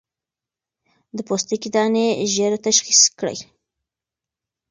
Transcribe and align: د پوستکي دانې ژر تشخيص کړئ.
د 1.17 1.19
پوستکي 1.27 1.69
دانې 1.75 2.07
ژر 2.33 2.53
تشخيص 2.67 3.01
کړئ. 3.19 3.37